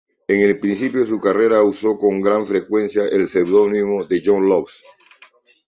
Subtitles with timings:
[0.27, 4.81] En el principio de su carrera uso con frecuencia el pseudónimo de John Loves.